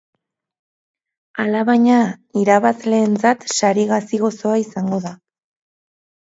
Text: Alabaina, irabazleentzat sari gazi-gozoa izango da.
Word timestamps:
Alabaina, 1.43 1.99
irabazleentzat 2.45 3.47
sari 3.61 3.87
gazi-gozoa 3.95 4.59
izango 4.67 5.03
da. 5.09 5.17